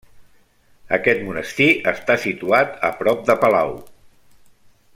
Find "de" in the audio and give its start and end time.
3.29-3.37